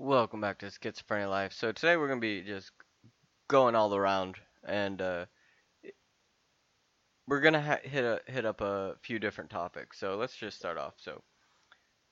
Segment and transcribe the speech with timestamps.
[0.00, 1.52] Welcome back to Schizophrenia Life.
[1.52, 2.70] So today we're gonna be just
[3.48, 5.24] going all around, and uh,
[7.26, 9.98] we're gonna ha- hit a, hit up a few different topics.
[9.98, 10.94] So let's just start off.
[10.98, 11.20] So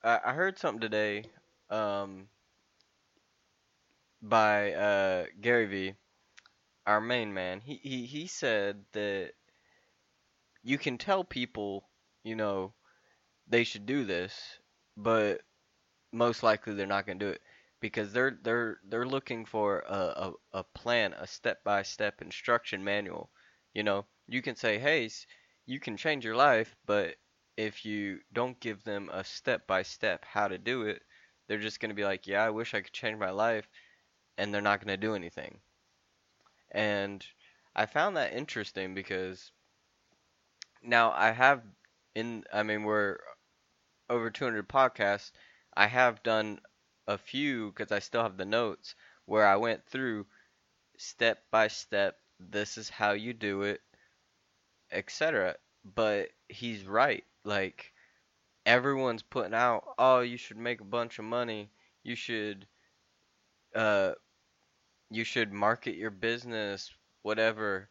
[0.03, 1.27] I, heard something today
[1.71, 2.27] um,
[4.21, 5.95] by uh, Gary Vee,
[6.89, 7.61] our main man.
[7.61, 9.31] He, he he said that
[10.65, 11.85] you can tell people,
[12.25, 12.73] you know,
[13.47, 14.59] they should do this,
[14.97, 15.43] but
[16.13, 17.41] most likely they're not gonna do it
[17.81, 22.85] because they're they're they're looking for a, a, a plan, a step by step instruction
[22.85, 23.31] manual.
[23.75, 25.11] You know, you can say, hey,
[25.67, 27.17] you can change your life, but
[27.57, 31.03] if you don't give them a step by step how to do it,
[31.49, 33.69] they're just gonna be like, yeah, I wish I could change my life,
[34.39, 35.61] and they're not gonna do anything.
[36.71, 37.27] And
[37.75, 39.51] I found that interesting because
[40.83, 41.63] now I have
[42.15, 43.19] in I mean we're
[44.11, 45.33] over 200 podcasts.
[45.77, 46.61] I have done
[47.07, 48.95] a few because I still have the notes
[49.27, 50.27] where I went through
[50.99, 52.19] step by step.
[52.41, 53.81] This is how you do it,
[54.91, 55.57] etc.
[55.85, 57.25] But he's right.
[57.45, 57.93] Like
[58.65, 61.71] everyone's putting out, oh, you should make a bunch of money.
[62.03, 62.67] You should,
[63.75, 64.13] uh,
[65.11, 66.91] you should market your business,
[67.23, 67.89] whatever.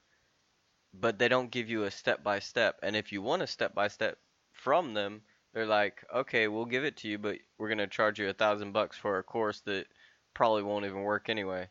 [0.94, 2.80] But they don't give you a step by step.
[2.82, 4.18] And if you want a step by step
[4.54, 5.22] from them,
[5.56, 8.74] they're like, okay, we'll give it to you, but we're gonna charge you a thousand
[8.74, 9.88] bucks for a course that
[10.34, 11.70] probably won't even work anyway.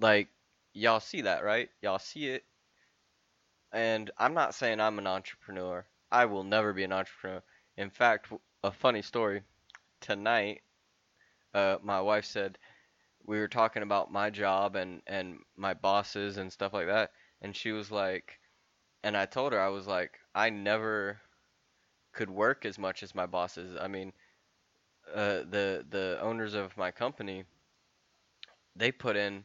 [0.00, 0.28] Like,
[0.72, 1.68] y'all see that, right?
[1.82, 2.44] Y'all see it.
[3.70, 5.84] And I'm not saying I'm an entrepreneur.
[6.10, 7.42] I will never be an entrepreneur.
[7.76, 8.32] In fact,
[8.64, 9.42] a funny story.
[10.00, 10.62] Tonight,
[11.52, 12.56] uh, my wife said
[13.26, 17.54] we were talking about my job and and my bosses and stuff like that, and
[17.54, 18.40] she was like,
[19.04, 21.20] and I told her I was like, I never
[22.12, 23.76] could work as much as my bosses.
[23.80, 24.12] I mean,
[25.14, 27.44] uh, the the owners of my company,
[28.76, 29.44] they put in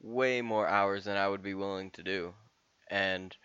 [0.00, 2.34] way more hours than I would be willing to do,
[2.88, 3.36] and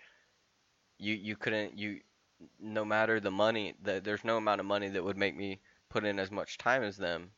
[0.99, 2.01] you you couldn't you
[2.59, 6.05] no matter the money that there's no amount of money that would make me put
[6.05, 7.31] in as much time as them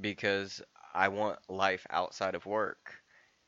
[0.00, 0.62] because
[0.94, 2.94] I want life outside of work.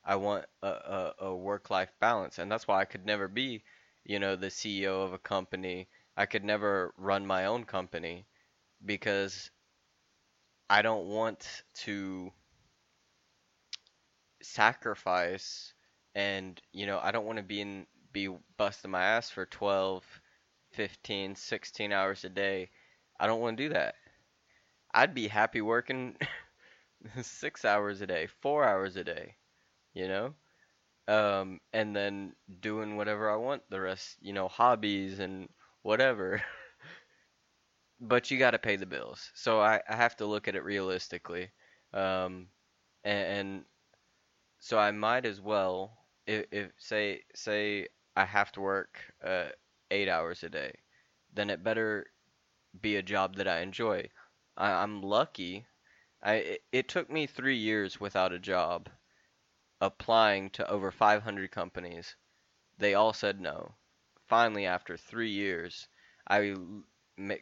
[0.05, 3.63] I want a, a, a work life balance, and that's why I could never be,
[4.05, 5.89] you know, the CEO of a company.
[6.17, 8.27] I could never run my own company
[8.85, 9.51] because
[10.69, 12.33] I don't want to
[14.43, 15.73] sacrifice
[16.15, 20.05] and, you know, I don't want to be in be busting my ass for 12,
[20.73, 22.71] 15, 16 hours a day.
[23.19, 23.97] I don't want to do that.
[24.95, 26.17] I'd be happy working
[27.23, 29.37] six hours a day, four hours a day,
[29.95, 30.35] you know?
[31.09, 35.49] Um, and then doing whatever I want the rest, you know, hobbies and
[35.85, 36.43] whatever.
[38.01, 39.33] But you got to pay the bills.
[39.35, 41.51] So I, I have to look at it realistically.
[41.93, 42.49] Um,
[43.05, 43.67] and, and
[44.61, 49.51] so I might as well, if, if say say I have to work uh,
[49.91, 50.75] eight hours a day,
[51.35, 52.07] then it better
[52.81, 54.11] be a job that I enjoy.
[54.57, 55.67] I, I'm lucky.
[56.23, 58.91] I it took me three years without a job,
[59.81, 62.17] applying to over 500 companies.
[62.79, 63.77] They all said no.
[64.29, 65.89] Finally, after three years,
[66.29, 66.55] I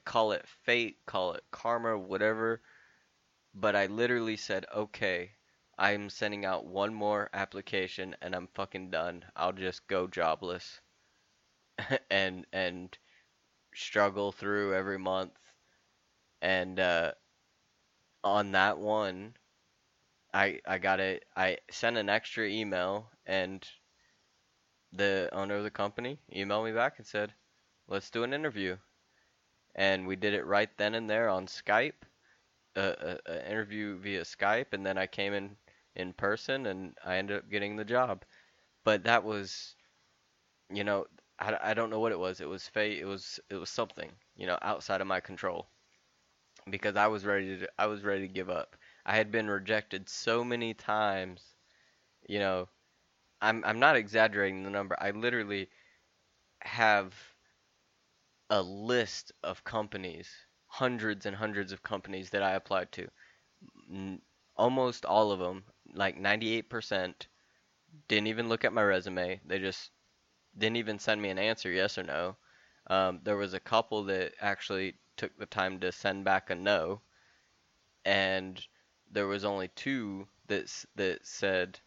[0.05, 2.63] call it fate, call it karma, whatever,
[3.55, 5.37] but I literally said, okay,
[5.79, 9.25] I'm sending out one more application and I'm fucking done.
[9.37, 10.81] I'll just go jobless
[12.11, 12.97] and and
[13.75, 15.39] struggle through every month.
[16.43, 17.13] And uh,
[18.25, 19.37] on that one,
[20.35, 21.25] I I got it.
[21.37, 23.67] I sent an extra email and
[24.93, 27.35] the owner of the company emailed me back and said,
[27.89, 28.79] let's do an interview.
[29.75, 32.05] And we did it right then and there on Skype,
[32.77, 35.57] uh, a, a interview via Skype, and then I came in
[35.97, 38.25] in person and I ended up getting the job.
[38.85, 39.77] But that was,
[40.71, 41.07] you know,
[41.39, 42.41] I, I don't know what it was.
[42.41, 42.99] It was fate.
[43.01, 45.69] It was it was something, you know, outside of my control
[46.71, 48.77] because I was ready to I was ready to give up.
[49.07, 51.55] I had been rejected so many times,
[52.29, 52.69] you know.
[53.43, 54.97] I'm I'm not exaggerating the number.
[54.99, 55.69] I literally
[56.61, 57.15] have
[58.51, 60.31] a list of companies,
[60.67, 63.09] hundreds and hundreds of companies that I applied to.
[63.91, 64.23] N-
[64.57, 67.27] almost all of them, like 98%,
[68.09, 69.41] didn't even look at my resume.
[69.45, 69.91] They just
[70.59, 72.37] didn't even send me an answer, yes or no.
[72.89, 77.03] Um, there was a couple that actually took the time to send back a no,
[78.05, 78.65] and
[79.11, 81.81] there was only two that that said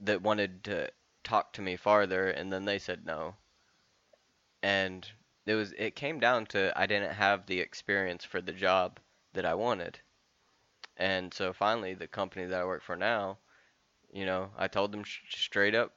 [0.00, 0.90] that wanted to
[1.22, 3.36] talk to me farther, and then they said no.
[4.62, 5.08] And
[5.46, 8.98] it was it came down to I didn't have the experience for the job
[9.34, 10.00] that I wanted.
[10.96, 13.38] And so finally, the company that I work for now,
[14.12, 15.92] you know, I told them sh- straight up,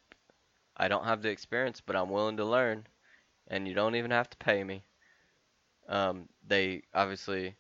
[0.75, 2.87] I don't have the experience, but I'm willing to learn,
[3.47, 4.83] and you don't even have to pay me.
[5.87, 7.55] Um, they obviously,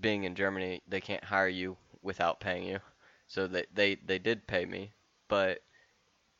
[0.00, 2.80] being in Germany, they can't hire you without paying you.
[3.28, 4.92] So they, they, they did pay me,
[5.32, 5.62] but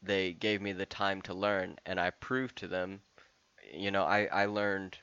[0.03, 3.03] they gave me the time to learn, and I proved to them,
[3.73, 4.99] you know, I, I learned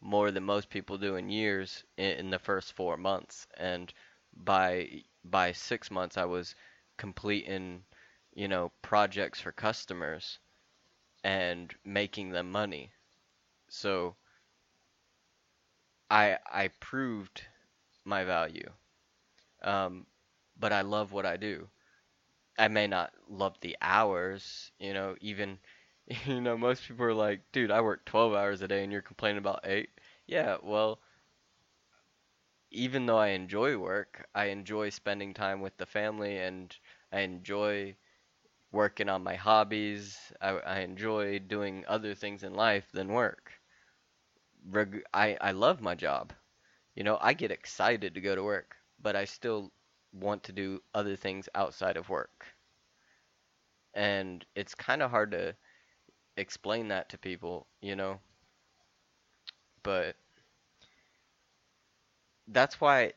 [0.00, 3.92] more than most people do in years in, in the first four months, and
[4.34, 6.54] by by six months I was
[6.98, 7.84] completing,
[8.34, 10.38] you know, projects for customers
[11.24, 12.92] and making them money.
[13.68, 14.16] So
[16.10, 17.46] I I proved
[18.04, 18.70] my value.
[19.62, 20.06] Um,
[20.58, 21.68] but I love what I do.
[22.58, 25.58] I may not love the hours, you know, even
[26.26, 29.02] you know, most people are like, dude, I work 12 hours a day and you're
[29.02, 29.90] complaining about 8.
[30.26, 31.00] Yeah, well,
[32.70, 36.74] even though I enjoy work, I enjoy spending time with the family and
[37.12, 37.94] I enjoy
[38.72, 40.32] working on my hobbies.
[40.40, 43.52] I, I enjoy doing other things in life than work.
[44.66, 46.32] Reg- I, I love my job.
[46.94, 49.72] You know, I get excited to go to work, but I still
[50.12, 52.46] want to do other things outside of work.
[53.94, 55.54] And it's kind of hard to
[56.36, 58.20] explain that to people, you know,
[59.82, 60.16] but
[62.48, 63.12] that's why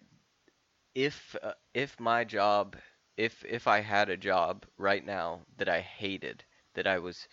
[0.96, 2.78] if uh, if my job
[3.18, 6.44] if if I had a job right now that I hated,
[6.76, 7.28] that I was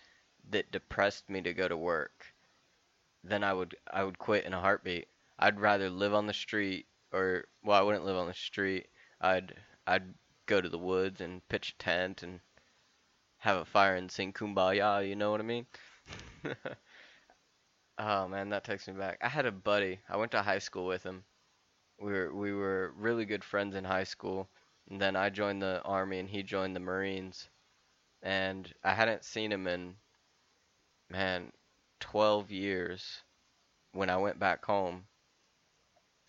[0.49, 2.33] that depressed me to go to work,
[3.23, 5.07] then I would I would quit in a heartbeat.
[5.39, 8.87] I'd rather live on the street or well, I wouldn't live on the street.
[9.21, 9.55] I'd
[9.87, 10.13] I'd
[10.45, 12.39] go to the woods and pitch a tent and
[13.39, 15.67] have a fire and sing Kumbaya, you know what I mean?
[17.99, 19.17] Oh man, that takes me back.
[19.21, 19.99] I had a buddy.
[20.09, 21.25] I went to high school with him.
[21.99, 24.49] We were we were really good friends in high school.
[24.89, 27.49] And then I joined the army and he joined the Marines.
[28.23, 29.95] And I hadn't seen him in
[31.09, 31.51] man
[31.99, 33.21] 12 years
[33.91, 35.05] when I went back home.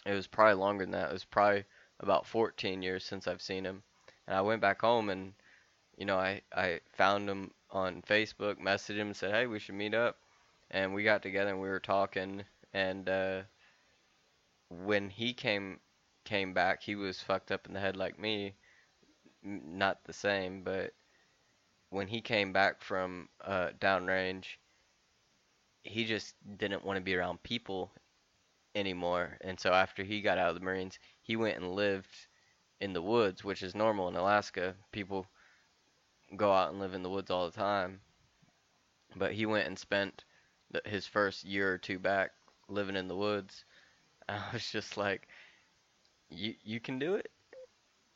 [0.04, 1.10] It was probably longer than that.
[1.10, 1.64] It was probably
[2.00, 3.82] about 14 years since I've seen him.
[4.26, 5.34] And I went back home and
[5.96, 9.74] you know, I I found him on Facebook, messaged him and said, "Hey, we should
[9.74, 10.16] meet up."
[10.70, 13.42] And we got together and we were talking and uh
[14.70, 15.80] when he came
[16.24, 18.54] came back, he was fucked up in the head like me.
[19.42, 20.92] Not the same, but
[21.90, 24.44] when he came back from uh, downrange,
[25.82, 27.90] he just didn't want to be around people
[28.74, 29.38] anymore.
[29.42, 32.28] And so after he got out of the Marines, he went and lived
[32.80, 34.76] in the woods, which is normal in Alaska.
[34.92, 35.26] People
[36.36, 38.00] go out and live in the woods all the time.
[39.14, 40.24] But he went and spent
[40.72, 42.32] the, his first year or two back
[42.66, 43.64] living in the woods.
[44.28, 45.28] I was just like,
[46.30, 47.30] you you can do it.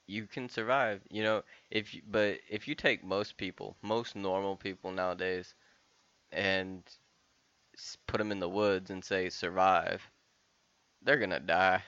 [0.07, 1.03] you can survive.
[1.11, 5.55] You know, if you, but if you take most people, most normal people nowadays,
[6.33, 6.83] and
[8.07, 10.11] put them in the woods and say survive,
[11.05, 11.83] they're gonna die.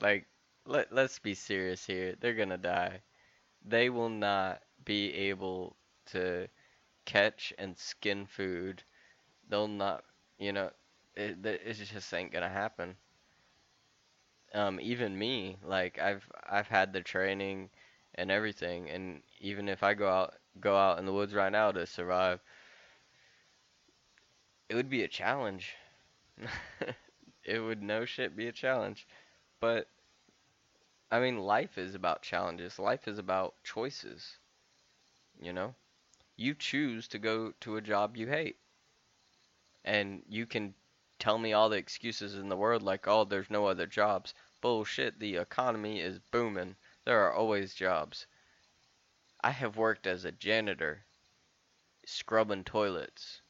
[0.00, 0.26] Like,
[0.66, 2.16] let let's be serious here.
[2.20, 3.02] They're gonna die.
[3.64, 5.76] They will not be able
[6.12, 6.48] to
[7.06, 8.82] catch and skin food.
[9.48, 10.04] They'll not,
[10.38, 10.70] you know,
[11.16, 12.96] it, it just ain't gonna happen.
[14.54, 17.70] um even me like I've I've had the training
[18.14, 21.70] and everything and even if I go out go out in the woods right now
[21.72, 22.40] to survive
[24.70, 25.74] it would be a challenge
[27.48, 29.06] it would no shit be a challenge.
[29.60, 29.88] But
[31.10, 32.78] I mean life is about challenges.
[32.78, 34.38] Life is about choices
[35.40, 35.74] you know?
[36.36, 38.56] You choose to go to a job you hate.
[39.84, 40.74] And you can
[41.18, 44.34] tell me all the excuses in the world like oh there's no other jobs.
[44.60, 46.76] Bullshit the economy is booming.
[47.04, 48.26] There are always jobs.
[49.40, 51.04] I have worked as a janitor
[52.04, 53.40] scrubbing toilets,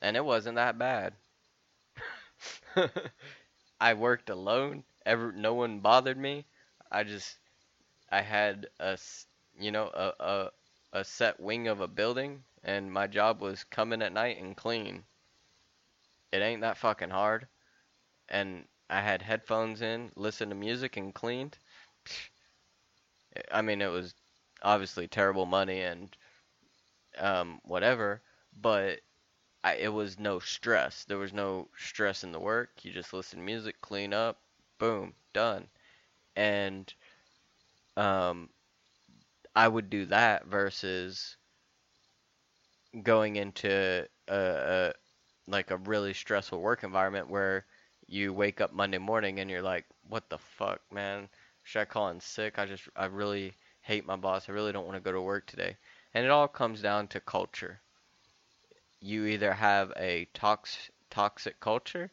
[0.00, 1.14] and it wasn't that bad.
[3.80, 4.84] I worked alone.
[5.06, 6.46] Ever, no one bothered me.
[6.90, 7.38] I just,
[8.10, 8.98] I had a,
[9.58, 10.52] you know, a, a,
[11.00, 14.56] a set wing of a building, and my job was come in at night and
[14.56, 15.04] clean.
[16.32, 17.46] It ain't that fucking hard.
[18.28, 21.58] And I had headphones in, listened to music, and cleaned.
[23.52, 24.14] I mean, it was
[24.62, 26.16] obviously terrible money and
[27.18, 28.22] um, whatever,
[28.60, 29.00] but
[29.62, 31.04] I, it was no stress.
[31.04, 32.70] There was no stress in the work.
[32.82, 34.40] You just listen to music, clean up,
[34.78, 35.68] boom, done.
[36.36, 36.92] And
[37.96, 38.48] um,
[39.54, 41.36] I would do that versus
[43.02, 44.92] going into a, a
[45.46, 47.66] like a really stressful work environment where
[48.06, 51.28] you wake up Monday morning and you're like, what the fuck, man?
[51.62, 52.58] Should I call in sick?
[52.58, 54.48] I just I really hate my boss.
[54.48, 55.76] I really don't want to go to work today.
[56.14, 57.80] And it all comes down to culture.
[59.00, 62.12] You either have a tox toxic culture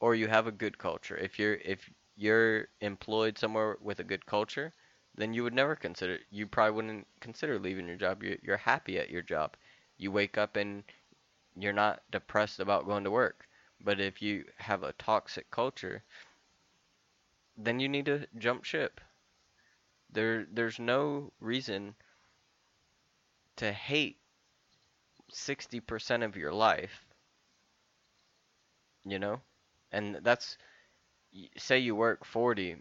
[0.00, 1.16] or you have a good culture.
[1.16, 4.72] If you're if you're employed somewhere with a good culture,
[5.14, 8.22] then you would never consider you probably wouldn't consider leaving your job.
[8.22, 9.56] You're, you're happy at your job.
[9.98, 10.84] You wake up and
[11.56, 13.48] you're not depressed about going to work.
[13.80, 16.04] But if you have a toxic culture,
[17.56, 19.00] then you need to jump ship.
[20.10, 21.96] There there's no reason
[23.56, 24.19] to hate
[25.32, 27.06] 60% of your life,
[29.04, 29.40] you know?
[29.92, 30.56] And that's
[31.56, 32.76] say you work 40,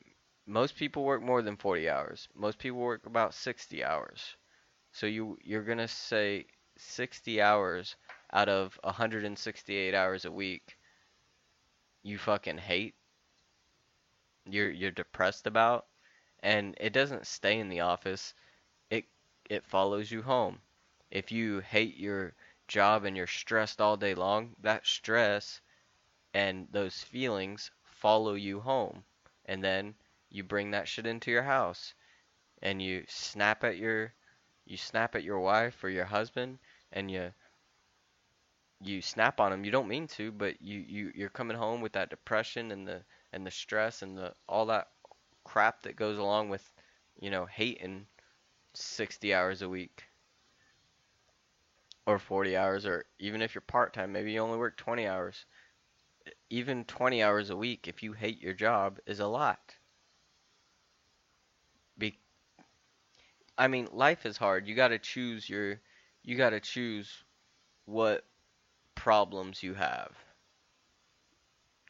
[0.46, 2.27] most people work more than 40 hours.
[2.36, 4.36] Most people work about 60 hours.
[4.94, 7.96] So you you're going to say 60 hours
[8.34, 10.77] out of 168 hours a week
[12.03, 12.96] you fucking hate
[14.46, 15.86] you're you're depressed about
[16.41, 18.34] and it doesn't stay in the office
[18.89, 19.06] it
[19.50, 20.60] it follows you home
[21.12, 22.34] if you hate your
[22.69, 25.59] job and you're stressed all day long that stress
[26.33, 29.03] and those feelings follow you home.
[29.45, 29.95] And then
[30.29, 31.93] you bring that shit into your house
[32.61, 34.13] and you snap at your
[34.65, 36.59] you snap at your wife or your husband
[36.93, 37.31] and you
[38.81, 41.93] you snap on them you don't mean to but you, you you're coming home with
[41.93, 43.01] that depression and the
[43.33, 44.89] and the stress and the all that
[45.43, 46.71] crap that goes along with
[47.19, 48.05] you know hating
[48.75, 50.08] 60 hours a week
[52.06, 55.46] or 40 hours or even if you're part-time maybe you only work 20 hours.
[56.50, 59.75] Even 20 hours a week if you hate your job is a lot.
[61.98, 62.20] Be-
[63.58, 64.68] i mean life is hard.
[64.68, 65.79] You got to choose your
[66.24, 67.24] you got to choose
[67.86, 68.25] what
[68.96, 70.15] problems you have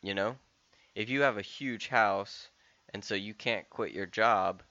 [0.01, 0.37] you know?
[0.95, 2.49] If you have a huge house
[2.93, 4.63] and so you can't quit your job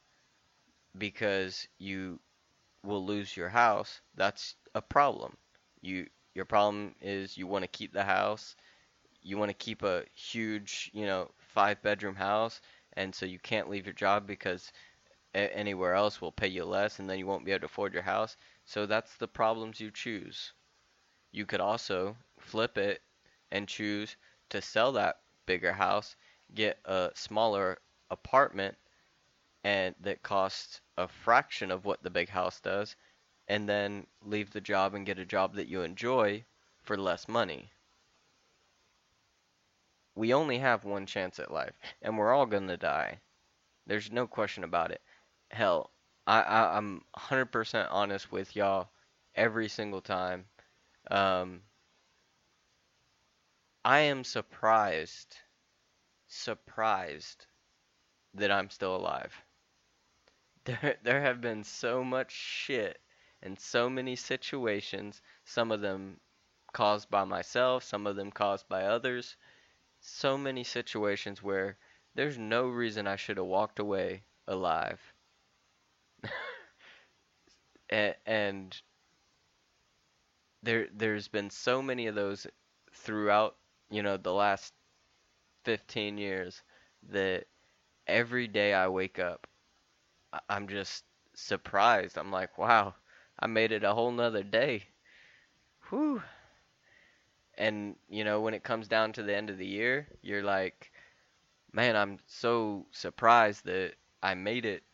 [0.97, 2.21] because you
[2.83, 5.37] will lose your house, that's a problem.
[5.83, 8.57] You your problem is you want to keep the house,
[9.23, 12.61] you want to keep a huge, you know, five bedroom house
[12.95, 14.73] and so you can't leave your job because
[15.35, 18.03] anywhere else will pay you less and then you won't be able to afford your
[18.03, 18.37] house.
[18.65, 20.53] So that's the problems you choose.
[21.33, 23.03] You could also flip it
[23.51, 24.17] and choose
[24.51, 26.17] to sell that bigger house,
[26.55, 27.79] get a smaller
[28.11, 28.77] apartment
[29.65, 32.97] and that costs a fraction of what the big house does
[33.49, 36.45] and then leave the job and get a job that you enjoy
[36.83, 37.71] for less money.
[40.15, 43.21] We only have one chance at life and we're all to die.
[43.87, 45.01] There's no question about it.
[45.51, 45.91] Hell,
[46.27, 48.91] I, I I'm 100% honest with y'all
[49.35, 50.45] every single time.
[51.11, 51.63] Um,
[53.85, 55.37] I am surprised,
[56.27, 57.47] surprised
[58.35, 59.33] that I'm still alive.
[60.65, 63.01] There, there have been so much shit
[63.43, 66.21] and so many situations, some of them
[66.73, 69.37] caused by myself, some of them caused by others.
[70.01, 71.79] So many situations where
[72.15, 75.01] there's no reason I should have walked away alive.
[77.91, 78.83] and, and
[80.63, 82.47] there there's been so many of those
[82.93, 83.57] throughout
[83.91, 84.73] you know, the last
[85.65, 86.63] 15 years
[87.11, 87.47] that
[88.07, 89.47] every day I wake up,
[90.49, 91.05] I'm just
[91.35, 92.19] surprised.
[92.19, 92.95] I'm like, wow,
[93.41, 94.91] I made it a whole nother day.
[95.91, 96.23] Whew.
[97.59, 100.93] And, you know, when it comes down to the end of the year, you're like,
[101.73, 104.85] man, I'm so surprised that I made it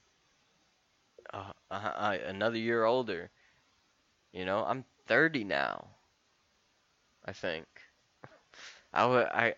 [1.32, 3.30] uh, uh, another year older.
[4.32, 5.96] You know, I'm 30 now.
[7.24, 7.66] I think.
[8.92, 9.54] I would I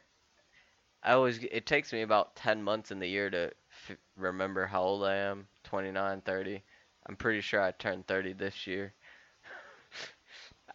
[1.02, 4.82] I always it takes me about 10 months in the year to f- remember how
[4.82, 5.48] old I am.
[5.64, 6.62] 29, 30.
[7.08, 8.92] I'm pretty sure I turned 30 this year.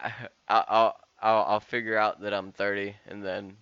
[0.00, 0.12] I,
[0.48, 3.56] I'll, I'll I'll figure out that I'm 30 and then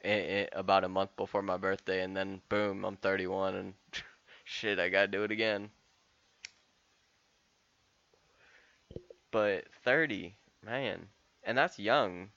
[0.00, 3.74] it, it, about a month before my birthday and then boom, I'm 31 and
[4.44, 5.70] shit, I got to do it again.
[9.32, 11.08] But 30, man.
[11.42, 12.30] And that's young.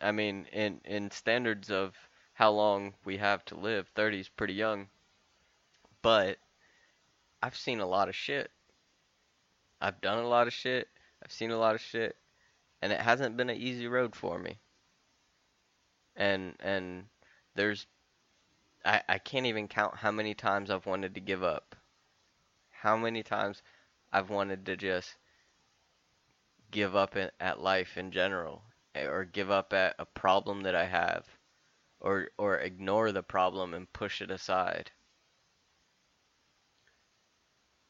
[0.00, 1.94] I mean, in in standards of
[2.34, 4.88] how long we have to live, 30 is pretty young.
[6.02, 6.38] But
[7.42, 8.50] I've seen a lot of shit.
[9.84, 10.88] I've done a lot of shit.
[11.22, 12.16] I've seen a lot of shit,
[12.80, 14.58] and it hasn't been an easy road for me.
[16.16, 17.04] And and
[17.54, 17.86] there's
[18.82, 21.76] I I can't even count how many times I've wanted to give up.
[22.70, 23.62] How many times
[24.10, 25.18] I've wanted to just
[26.70, 28.62] give up at life in general
[28.94, 31.26] eh, or give up at a problem that I have
[32.00, 34.92] or or ignore the problem and push it aside.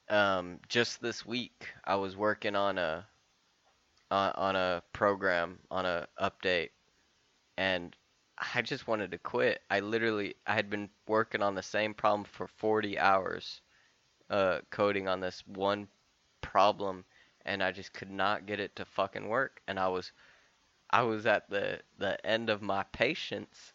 [0.08, 3.06] Um, just this week I was working on a
[4.10, 6.70] on, on a program on a update,
[7.56, 7.96] and
[8.54, 9.62] I just wanted to quit.
[9.70, 13.60] I literally I had been working on the same problem for 40 hours,
[14.30, 15.88] uh, coding on this one
[16.42, 17.04] problem,
[17.46, 19.62] and I just could not get it to fucking work.
[19.68, 20.12] And I was
[20.90, 23.72] I was at the the end of my patience,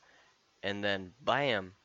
[0.64, 1.76] and then bam,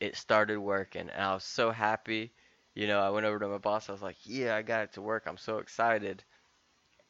[0.00, 2.32] it started working, and I was so happy.
[2.74, 3.88] You know, I went over to my boss.
[3.88, 5.24] I was like, "Yeah, I got it to work.
[5.26, 6.24] I'm so excited."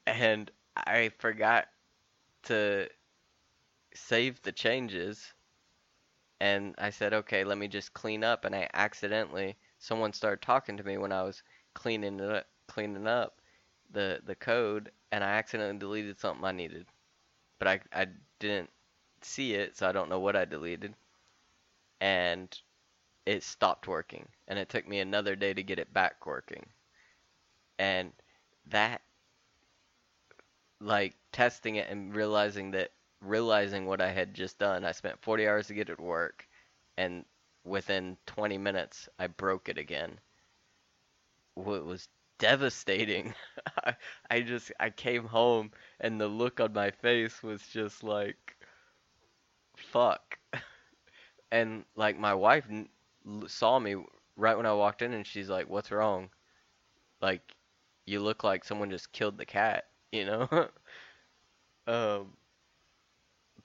[0.06, 1.68] And I forgot
[2.44, 2.88] to
[3.94, 5.34] save the changes,
[6.40, 10.76] and I said, "Okay, let me just clean up." And I accidentally, someone started talking
[10.76, 11.42] to me when I was
[11.74, 13.40] cleaning it up, cleaning up
[13.90, 16.86] the the code, and I accidentally deleted something I needed,
[17.58, 18.08] but I I
[18.40, 18.70] didn't
[19.22, 20.96] see it, so I don't know what I deleted.
[22.00, 22.60] And
[23.28, 26.66] it stopped working and it took me another day to get it back working.
[27.78, 28.12] And
[28.66, 29.02] that
[30.80, 35.46] like testing it and realizing that realizing what i had just done i spent 40
[35.46, 36.48] hours to get it to work
[36.96, 37.24] and
[37.64, 40.18] within 20 minutes i broke it again.
[41.58, 42.08] It was
[42.38, 43.34] devastating
[43.84, 43.96] I,
[44.30, 48.56] I just i came home and the look on my face was just like
[49.76, 50.38] fuck.
[51.50, 52.66] And like my wife
[53.46, 53.96] saw me
[54.36, 56.30] right when I walked in, and she's like, "What's wrong?
[57.20, 57.42] Like,
[58.06, 60.70] you look like someone just killed the cat, you know?"
[61.86, 62.36] um,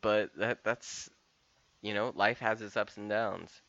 [0.01, 1.09] but that that's
[1.81, 3.61] you know, life has its ups and downs.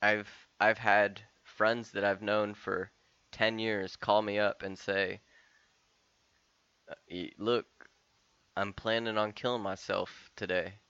[0.00, 0.28] I've
[0.60, 2.92] I've had friends that I've known for
[3.32, 5.20] 10 years call me up and say,
[7.38, 7.88] "Look,
[8.56, 10.80] I'm planning on killing myself today."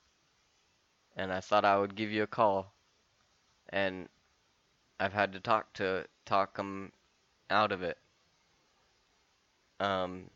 [1.17, 2.74] And I thought I would give you a call
[3.75, 4.09] and
[5.01, 6.93] I've had to talk to talk them
[7.51, 7.99] out of it.
[9.81, 10.31] Um,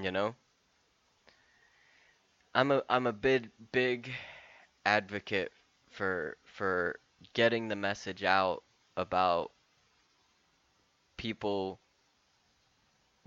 [0.00, 0.36] you know,
[2.54, 4.12] I'm a I'm a big big
[4.86, 5.52] advocate
[5.90, 7.00] for for
[7.34, 8.62] getting the message out
[8.96, 9.50] about
[11.16, 11.80] people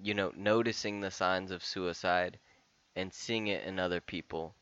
[0.01, 2.39] you know noticing the signs of suicide
[2.95, 4.55] and seeing it in other people.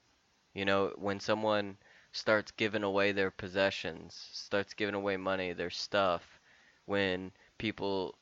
[0.56, 1.78] You know, when someone
[2.13, 6.39] starts giving away their possessions, starts giving away money, their stuff,
[6.86, 8.15] when people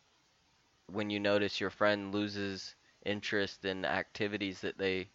[0.88, 2.76] when you notice your friend loses
[3.06, 5.10] interest in activities that they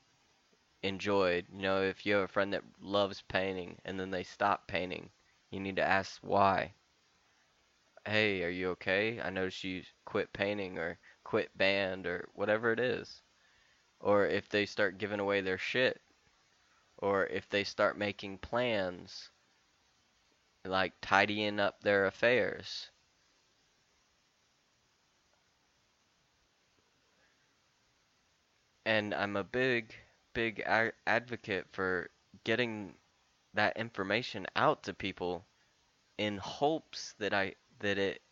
[0.82, 4.66] enjoyed, you know, if you have a friend that loves painting and then they stop
[4.66, 5.10] painting,
[5.50, 6.72] you need to ask why.
[8.06, 9.20] Hey, are you okay?
[9.20, 13.22] I noticed you quit painting or quit band or whatever it is.
[14.00, 16.00] Or if they start giving away their shit,
[16.98, 19.30] or if they start making plans
[20.64, 22.90] like tidying up their affairs.
[28.87, 29.94] And I'm a big,
[30.32, 32.11] big a- advocate for
[32.44, 32.94] getting
[33.54, 35.44] that information out to people
[36.18, 38.22] in hopes that I that it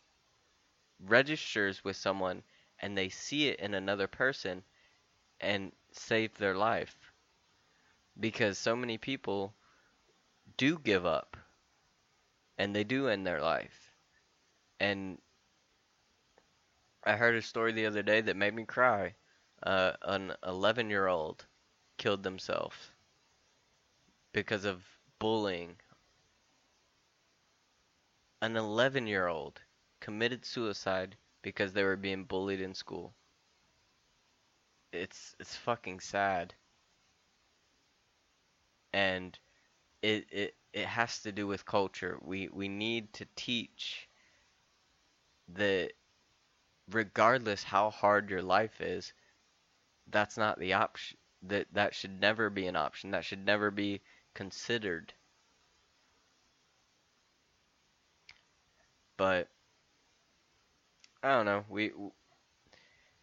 [0.99, 2.43] registers with someone
[2.79, 4.63] and they see it in another person
[5.41, 7.04] and save their life
[8.19, 9.53] because so many people
[10.57, 11.37] do give up
[12.57, 13.91] and they do end their life.
[14.79, 15.19] And
[17.03, 19.15] I heard a story the other day that made me cry.
[19.63, 21.45] Uh, an 11 year old
[21.97, 22.91] killed themselves
[24.33, 24.83] because of
[25.19, 25.77] bullying.
[28.41, 29.61] An 11 year old
[29.99, 33.13] committed suicide because they were being bullied in school.
[34.91, 36.53] It's it's fucking sad
[38.95, 39.37] and
[40.01, 42.19] it it it has to do with culture.
[42.23, 44.09] We we need to teach
[45.49, 45.93] that
[46.89, 49.13] regardless how hard your life is,
[50.07, 51.17] that's not the option.
[51.43, 53.11] That that should never be an option.
[53.11, 54.01] That should never be
[54.33, 55.13] considered.
[59.17, 59.49] But
[61.23, 61.65] I don't know.
[61.69, 61.91] We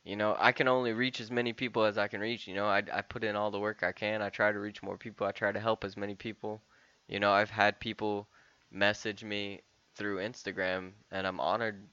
[0.05, 2.47] you know, I can only reach as many people as I can reach.
[2.49, 4.23] You know, I, I put in all the work I can.
[4.23, 5.27] I try to reach more people.
[5.27, 6.63] I try to help as many people.
[7.09, 8.29] You know, I've had people
[8.71, 9.61] message me
[9.97, 11.87] through Instagram, and I'm honored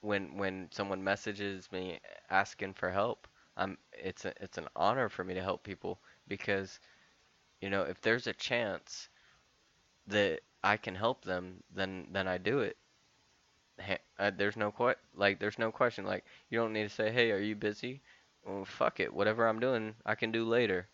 [0.00, 3.28] when when someone messages me asking for help.
[3.56, 6.80] I'm it's a, it's an honor for me to help people because
[7.60, 9.08] you know if there's a chance
[10.06, 12.76] that I can help them, then then I do it
[14.18, 16.04] uh, there's no que- like there's no question.
[16.04, 18.02] Like you don't need to say hey are you busy?
[18.44, 19.12] Well fuck it.
[19.14, 20.88] Whatever i'm doing i can do later.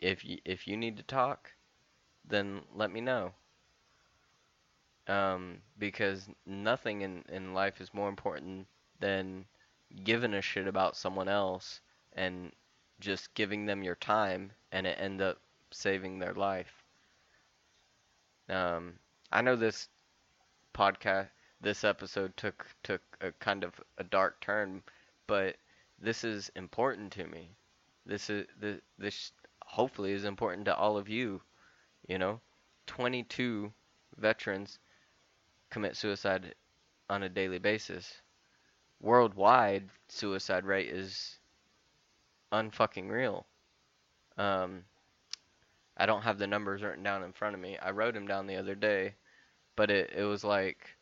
[0.00, 1.52] If you if you need to talk
[2.26, 3.34] then let me know.
[5.08, 8.68] Um, because nothing in, in life is more important
[9.00, 9.46] than
[10.04, 11.80] giving a shit about someone else
[12.12, 12.52] and
[13.00, 15.40] just giving them your time and it end up
[15.72, 16.84] saving their life.
[18.48, 18.98] Um,
[19.32, 19.88] I know this
[20.74, 24.82] podcast, this episode took took a kind of a dark turn,
[25.26, 25.56] but
[25.98, 27.50] this is important to me.
[28.06, 29.32] This is this, this
[29.64, 31.40] hopefully is important to all of you.
[32.06, 32.40] You know,
[32.86, 33.72] 22
[34.16, 34.78] veterans
[35.70, 36.54] commit suicide
[37.10, 38.22] on a daily basis.
[39.00, 41.38] Worldwide suicide rate is
[42.52, 43.46] unfucking real.
[44.36, 44.84] Um,
[45.96, 47.76] I don't have the numbers written down in front of me.
[47.78, 49.14] I wrote them down the other day,
[49.76, 50.97] but it, it was like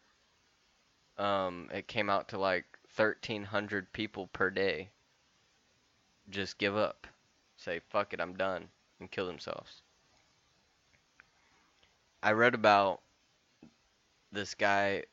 [1.18, 4.90] um, it came out to like 1,300 people per day
[6.30, 7.06] just give up,
[7.56, 8.68] say fuck it, I'm done,
[9.00, 9.82] and kill themselves.
[12.22, 13.00] I read about
[14.32, 15.04] this guy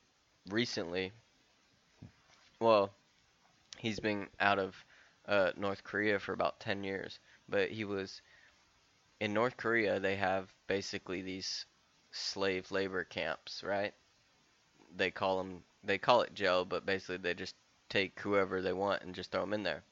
[0.49, 1.11] recently.
[2.59, 2.91] Well,
[3.77, 4.75] he's been out of
[5.27, 8.21] uh, North Korea for about 10 years, but he was
[9.19, 9.99] in North Korea.
[9.99, 11.65] They have basically these
[12.11, 13.93] slave labor camps, right?
[14.95, 17.55] They call them they call it jail, but basically they just
[17.89, 19.83] take whoever they want and just throw them in there.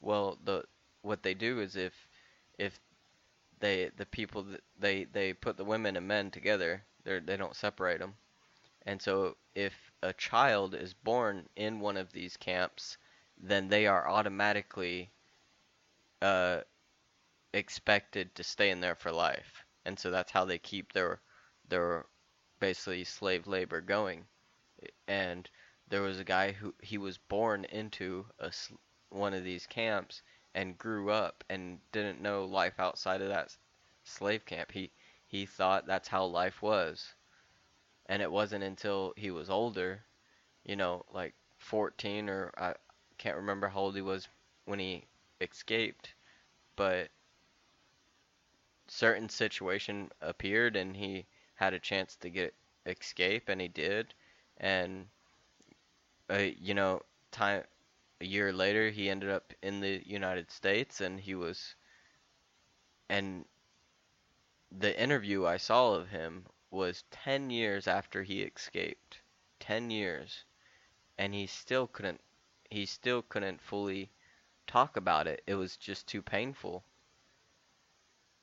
[0.00, 0.64] Well, the
[1.02, 1.94] what they do is if
[2.58, 2.78] if
[3.60, 7.56] they the people that they they put the women and men together, they they don't
[7.56, 8.14] separate them.
[8.86, 12.96] And so if a child is born in one of these camps,
[13.38, 15.10] then they are automatically
[16.22, 16.60] uh,
[17.54, 19.64] expected to stay in there for life.
[19.84, 21.20] And so that's how they keep their
[21.68, 22.06] their
[22.60, 24.26] basically slave labor going.
[25.06, 25.48] And
[25.88, 28.52] there was a guy who he was born into a
[29.10, 30.22] one of these camps
[30.54, 33.56] and grew up and didn't know life outside of that
[34.04, 34.72] slave camp.
[34.72, 34.90] He
[35.26, 37.14] he thought that's how life was.
[38.06, 40.04] And it wasn't until he was older,
[40.64, 42.74] you know, like 14 or I
[43.18, 44.28] can't remember how old he was
[44.64, 45.06] when he
[45.40, 46.14] escaped,
[46.76, 47.10] but
[48.88, 54.12] certain situation appeared and he had a chance to get escape and he did
[54.62, 55.06] and
[56.30, 57.64] uh, you know time
[58.20, 61.74] a year later he ended up in the United States and he was
[63.10, 63.44] and
[64.78, 69.20] the interview I saw of him was 10 years after he escaped.
[69.60, 70.44] 10 years.
[71.18, 72.20] And he still couldn't
[72.70, 74.10] he still couldn't fully
[74.66, 75.42] talk about it.
[75.46, 76.84] It was just too painful.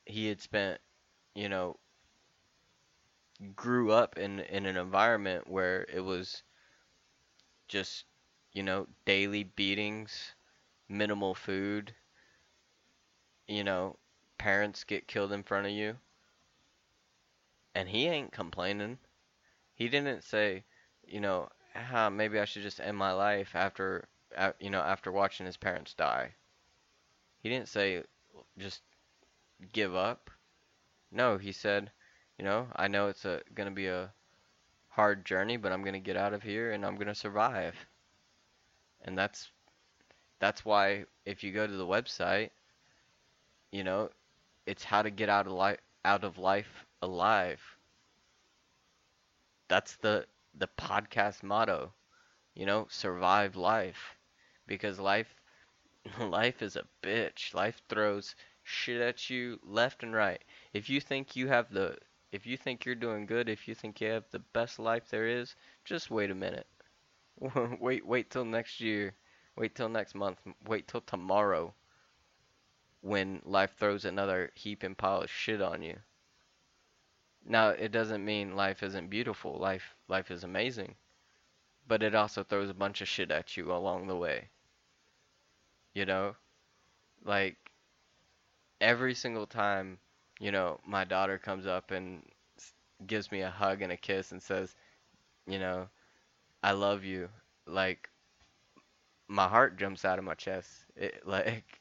[0.05, 0.81] He had spent
[1.33, 1.77] you know
[3.55, 6.43] grew up in in an environment where it was
[7.67, 8.05] just
[8.51, 10.33] you know, daily beatings,
[10.87, 11.93] minimal food,
[13.47, 13.97] you know,
[14.37, 15.97] parents get killed in front of you.
[17.75, 18.97] And he ain't complaining.
[19.75, 20.63] He didn't say,
[21.07, 24.07] you know, ah, maybe I should just end my life after,
[24.59, 26.33] you know, after watching his parents die.
[27.41, 28.03] He didn't say,
[28.57, 28.81] just
[29.71, 30.29] give up.
[31.11, 31.91] No, he said,
[32.39, 34.11] you know, I know it's a gonna be a
[34.89, 37.75] hard journey, but I'm gonna get out of here and I'm gonna survive
[39.01, 39.51] and that's
[40.39, 42.51] that's why if you go to the website,
[43.71, 44.09] you know,
[44.65, 47.61] it's how to get out of life out of life alive.
[49.67, 51.93] That's the the podcast motto.
[52.55, 54.17] You know, survive life
[54.67, 55.33] because life
[56.19, 57.53] life is a bitch.
[57.53, 60.43] Life throws shit at you left and right.
[60.73, 61.97] If you think you have the
[62.31, 65.27] if you think you're doing good, if you think you have the best life there
[65.27, 66.67] is, just wait a minute.
[67.79, 69.13] wait, wait till next year.
[69.55, 70.39] Wait till next month.
[70.65, 71.73] Wait till tomorrow.
[73.01, 75.97] When life throws another heap and pile of shit on you.
[77.45, 79.57] Now, it doesn't mean life isn't beautiful.
[79.57, 80.95] Life, life is amazing.
[81.87, 84.49] But it also throws a bunch of shit at you along the way.
[85.93, 86.35] You know,
[87.23, 87.57] like
[88.79, 89.97] every single time,
[90.39, 92.23] you know, my daughter comes up and
[93.07, 94.75] gives me a hug and a kiss and says,
[95.47, 95.89] you know,
[96.63, 97.29] I love you.
[97.67, 98.09] Like
[99.27, 100.69] my heart jumps out of my chest.
[100.95, 101.79] It like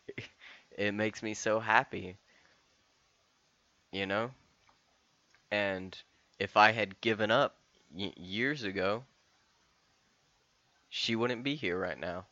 [0.77, 2.17] it makes me so happy.
[3.93, 4.31] You know?
[5.51, 6.03] And
[6.39, 7.59] if I had given up
[7.93, 9.05] y- years ago,
[10.91, 12.27] she wouldn't be here right now.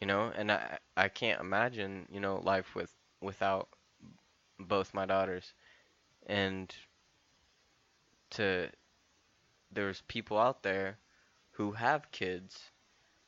[0.00, 3.68] You know, and I I can't imagine, you know, life with without
[4.58, 5.52] both my daughters.
[6.26, 6.74] And
[8.30, 8.70] to
[9.70, 10.98] there's people out there
[11.52, 12.70] who have kids,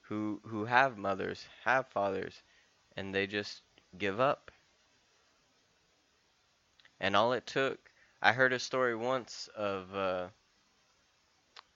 [0.02, 2.42] who who have mothers, have fathers,
[2.96, 3.62] and they just
[3.98, 4.50] give up.
[7.00, 7.90] And all it took,
[8.22, 10.28] I heard a story once of uh,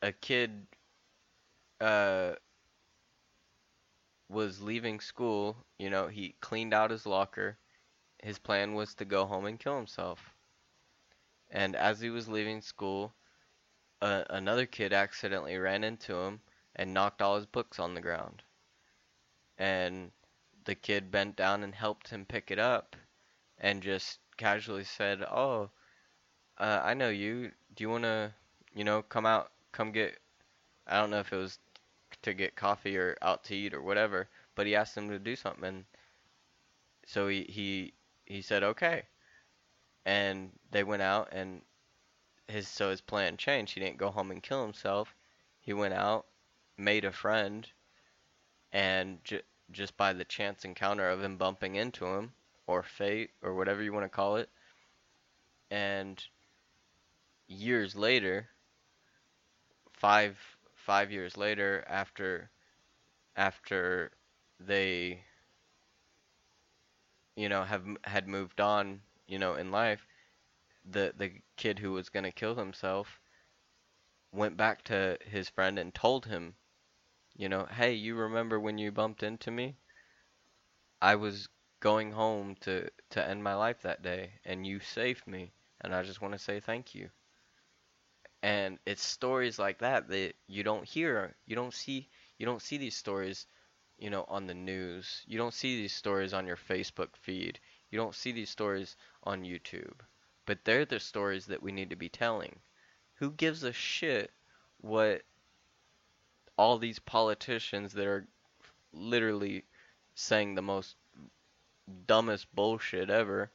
[0.02, 0.66] a kid
[1.80, 2.34] uh
[4.28, 7.56] was leaving school, you know, he cleaned out his locker.
[8.24, 10.32] His plan was to go home and kill himself.
[11.50, 13.12] And as he was leaving school,
[14.00, 16.40] uh, another kid accidentally ran into him
[16.74, 18.42] and knocked all his books on the ground.
[19.58, 20.10] And
[20.64, 22.96] the kid bent down and helped him pick it up
[23.58, 25.68] and just casually said, "Oh,
[26.56, 27.52] uh, I know you.
[27.74, 28.32] Do you want to,
[28.74, 30.18] you know, come out, come get
[30.87, 31.58] I don't know if it was
[32.22, 35.37] to get coffee or out to eat or whatever, but he asked him to do
[35.37, 35.84] something and
[37.06, 37.92] so he he
[38.24, 39.04] he said okay.
[40.04, 41.62] And they went out and
[42.48, 43.74] his so his plan changed.
[43.74, 45.14] He didn't go home and kill himself.
[45.60, 46.26] He went out,
[46.76, 47.66] made a friend,
[48.72, 49.18] and
[49.70, 52.34] just by the chance encounter of him bumping into him,
[52.66, 54.50] or fate, or whatever you want to call it,
[55.70, 56.22] and
[57.46, 58.48] years later,
[59.92, 60.37] five
[60.74, 62.50] five years later, after
[63.37, 64.12] after
[64.60, 65.24] they
[67.36, 70.06] you know have had moved on, you know, in life,
[70.84, 73.20] the the kid who was gonna kill himself
[74.32, 76.54] went back to his friend and told him,
[77.36, 79.76] you know, hey, you remember when you bumped into me?
[81.00, 85.52] I was going home to to end my life that day, and you saved me,
[85.80, 87.10] and I just want to say thank you.
[88.44, 92.76] And it's stories like that that you don't hear, you don't see, you don't see
[92.76, 93.46] these stories,
[93.98, 95.22] you know, on the news.
[95.26, 97.59] You don't see these stories on your Facebook feed.
[97.90, 100.00] You don't see these stories on YouTube.
[100.46, 102.59] But they're the stories that we need to be telling.
[103.14, 104.30] Who gives a shit
[104.80, 105.22] what
[106.57, 108.26] all these politicians that are
[108.92, 109.64] literally
[110.14, 110.96] saying the most
[112.07, 113.50] dumbest bullshit ever,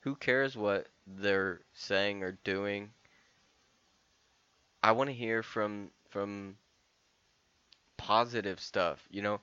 [0.00, 2.90] who cares what they're saying or doing?
[4.82, 6.56] I want to hear from from
[7.96, 9.06] positive stuff.
[9.10, 9.40] You know,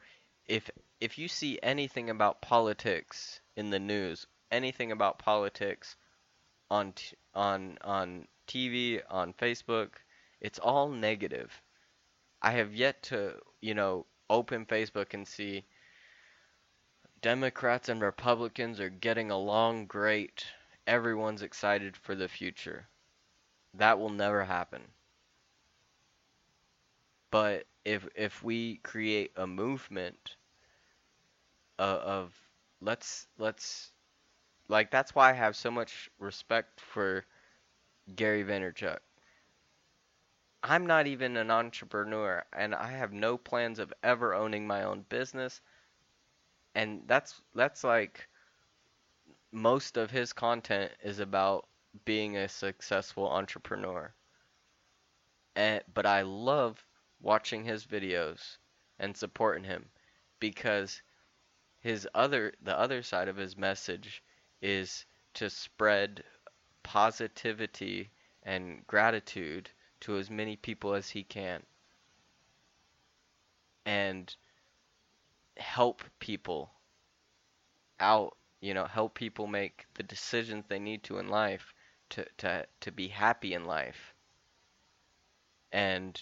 [0.47, 5.95] if if you see anything about politics in the news, anything about politics
[6.69, 9.89] on t- on on TV, on Facebook,
[10.41, 11.62] it's all negative.
[12.41, 15.65] I have yet to, you know, open Facebook and see
[17.21, 20.45] Democrats and Republicans are getting along great.
[20.86, 22.89] Everyone's excited for the future.
[23.73, 24.82] That will never happen.
[27.33, 30.37] But if if we create a movement
[31.79, 32.49] of, of
[32.81, 33.93] let's let's
[34.69, 37.25] like that's why I have so much respect for
[38.15, 38.99] Gary Vaynerchuk.
[40.63, 45.03] I'm not even an entrepreneur and I have no plans of ever owning my own
[45.09, 45.61] business.
[46.75, 48.29] And that's that's like
[49.53, 51.67] most of his content is about
[52.05, 54.13] being a successful entrepreneur.
[55.55, 56.85] And but I love
[57.23, 58.57] watching his videos
[58.99, 59.89] and supporting him
[60.39, 61.01] because
[61.79, 64.23] his other the other side of his message
[64.62, 66.23] is to spread
[66.83, 68.12] positivity
[68.43, 71.63] and gratitude to as many people as he can
[73.86, 74.36] and
[75.57, 76.71] help people
[77.99, 81.73] out you know help people make the decisions they need to in life
[82.13, 84.13] to to to be happy in life.
[85.71, 86.21] And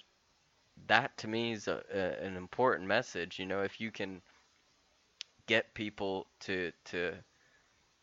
[0.87, 4.21] that to me is a, a, an important message you know if you can
[5.45, 7.13] get people to to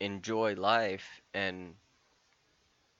[0.01, 1.75] enjoy life and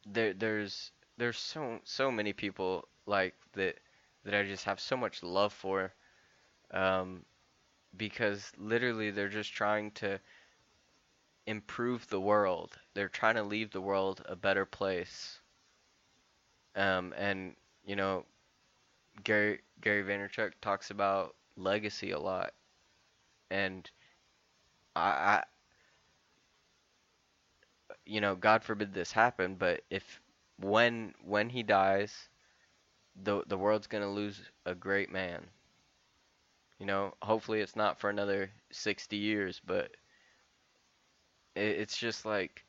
[0.07, 3.79] there there's there's so so many people like that
[4.25, 5.93] that I just have so much love for
[6.73, 7.25] um
[7.97, 10.21] because literally they're just trying to
[11.49, 12.79] improve the world.
[12.95, 15.41] They're trying to leave the world a better place.
[16.75, 18.25] Um and you know
[19.25, 22.55] Gary Gary Vaynerchuk talks about legacy a lot
[23.51, 23.91] and
[24.97, 25.45] I,
[28.05, 30.21] you know, God forbid this happen, but if
[30.59, 32.29] when when he dies,
[33.17, 35.51] the the world's gonna lose a great man.
[36.81, 39.97] You know, hopefully it's not for another 60 years, but
[41.55, 42.65] it, it's just like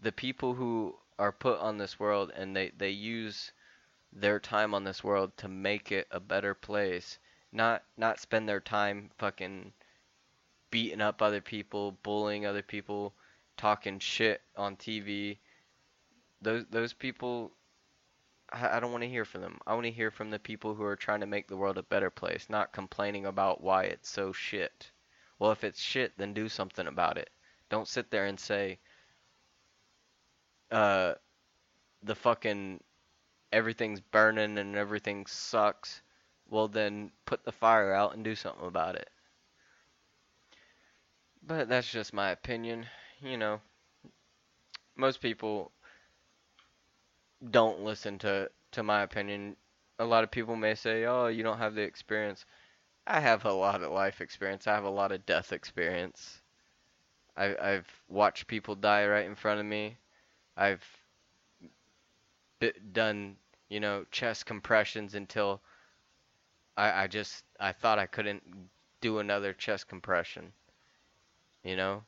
[0.00, 3.52] the people who are put on this world and they they use
[4.12, 7.18] their time on this world to make it a better place,
[7.50, 9.72] not not spend their time fucking
[10.70, 13.14] beating up other people, bullying other people,
[13.56, 15.38] talking shit on TV.
[16.40, 17.52] Those those people
[18.52, 19.58] I, don't want to hear from them.
[19.66, 21.82] I want to hear from the people who are trying to make the world a
[21.82, 24.90] better place, not complaining about why it's so shit.
[25.38, 27.30] Well, if it's shit, then do something about it.
[27.70, 28.78] Don't sit there and say
[30.70, 31.14] uh
[32.02, 32.80] the fucking
[33.52, 36.02] everything's burning and everything sucks,
[36.48, 39.10] well then put the fire out and do something about it.
[41.42, 42.86] But that's just my opinion.
[43.20, 43.60] You know,
[44.96, 45.72] most people
[47.50, 49.56] don't listen to to my opinion.
[49.98, 52.44] A lot of people may say, "Oh, you don't have the experience."
[53.06, 54.66] I have a lot of life experience.
[54.66, 56.40] I have a lot of death experience.
[57.36, 59.98] I, I've watched people die right in front of me.
[60.56, 60.84] I've
[62.92, 63.36] done,
[63.68, 65.62] you know, chest compressions until
[66.76, 68.42] I, I just I thought I couldn't
[69.00, 70.52] do another chest compression.
[71.64, 72.02] You know,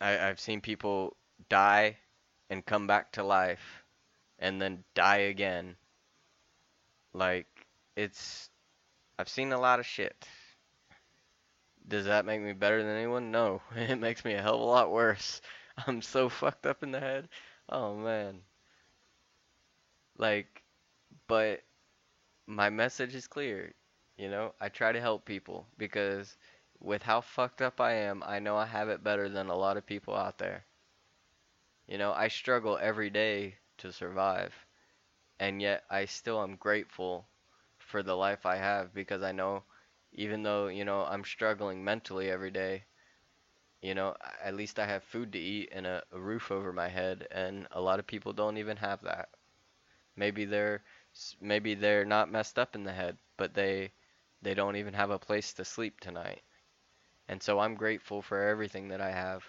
[0.00, 1.16] I, I've seen people
[1.48, 1.96] die
[2.50, 3.84] and come back to life
[4.38, 5.76] and then die again.
[7.12, 7.46] Like,
[7.96, 8.50] it's.
[9.18, 10.26] I've seen a lot of shit.
[11.88, 13.30] Does that make me better than anyone?
[13.30, 13.62] No.
[13.76, 15.40] It makes me a hell of a lot worse.
[15.86, 17.28] I'm so fucked up in the head.
[17.68, 18.42] Oh, man.
[20.18, 20.62] Like,
[21.28, 21.62] but
[22.46, 23.74] my message is clear.
[24.16, 26.36] You know, I try to help people because
[26.80, 29.76] with how fucked up I am, I know I have it better than a lot
[29.78, 30.66] of people out there.
[31.88, 34.54] You know, I struggle every day to survive,
[35.40, 37.28] and yet I still am grateful
[37.78, 39.64] for the life I have because I know
[40.12, 42.84] even though, you know, I'm struggling mentally every day,
[43.86, 46.88] you know, at least I have food to eat and a, a roof over my
[46.88, 49.30] head, and a lot of people don't even have that.
[50.16, 50.82] Maybe they're
[51.40, 53.92] maybe they're not messed up in the head, but they
[54.42, 56.42] they don't even have a place to sleep tonight.
[57.28, 59.44] And so I'm grateful for everything that I have.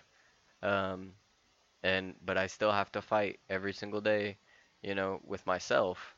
[0.63, 1.13] Um,
[1.83, 4.37] and but I still have to fight every single day,
[4.83, 6.15] you know, with myself,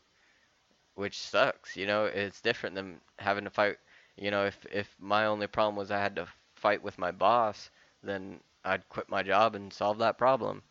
[0.95, 1.75] which sucks.
[1.75, 3.77] You know, it's different than having to fight.
[4.17, 7.69] You know, if if my only problem was I had to fight with my boss,
[8.03, 10.63] then I'd quit my job and solve that problem.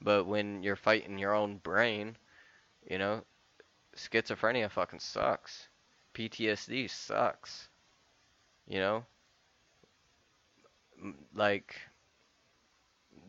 [0.00, 2.16] But when you're fighting your own brain,
[2.88, 3.24] you know,
[3.96, 5.68] schizophrenia fucking sucks.
[6.14, 7.68] PTSD sucks.
[8.66, 9.06] You know,
[11.34, 11.76] like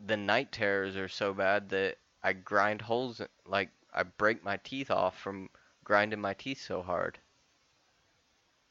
[0.06, 4.90] the night terrors are so bad that I grind holes, like I break my teeth
[4.90, 5.50] off from
[5.84, 7.18] grinding my teeth so hard.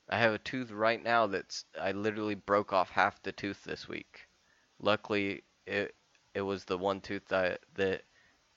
[0.09, 3.87] I have a tooth right now that's I literally broke off half the tooth this
[3.87, 4.26] week.
[4.79, 5.95] Luckily, it
[6.33, 8.03] it was the one tooth that that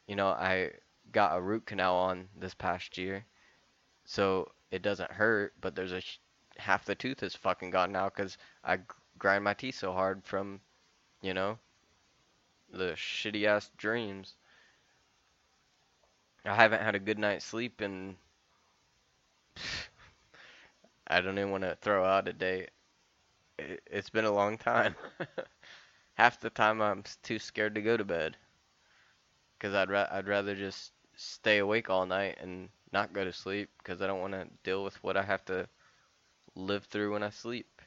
[0.06, 0.72] you know I
[1.12, 3.24] got a root canal on this past year,
[4.04, 5.54] so it doesn't hurt.
[5.60, 6.02] But there's a
[6.58, 8.80] half the tooth is fucking gone now because I
[9.18, 10.60] grind my teeth so hard from,
[11.22, 11.58] you know,
[12.70, 14.34] the shitty ass dreams.
[16.44, 18.16] I haven't had a good night's sleep and
[21.06, 22.68] I don't even want to throw out a.
[23.58, 24.94] It, it's been a long time.
[26.20, 28.36] Half the time I'm too scared to go to bed
[29.56, 33.70] because I'd ra- I'd rather just stay awake all night and not go to sleep
[33.78, 35.66] because I don't want to deal with what I have to
[36.54, 37.80] live through when I sleep.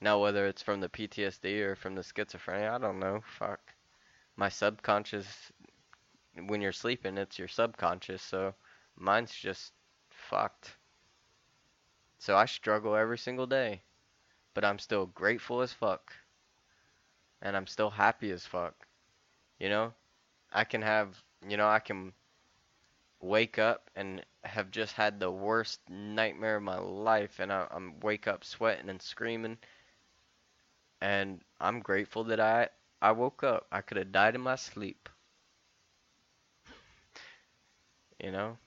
[0.00, 3.22] Now whether it's from the PTSD or from the schizophrenia, I don't know.
[3.38, 3.60] Fuck
[4.34, 5.52] my subconscious
[6.46, 8.54] when you're sleeping it's your subconscious so
[8.96, 9.74] mine's just
[10.08, 10.78] fucked
[12.18, 13.82] so i struggle every single day
[14.54, 16.14] but i'm still grateful as fuck
[17.42, 18.74] and i'm still happy as fuck
[19.58, 19.92] you know
[20.52, 22.12] i can have you know i can
[23.20, 28.00] wake up and have just had the worst nightmare of my life and I, i'm
[28.00, 29.58] wake up sweating and screaming
[31.00, 32.68] and i'm grateful that i
[33.00, 33.66] I woke up.
[33.70, 35.08] I could have died in my sleep.
[38.22, 38.58] You know?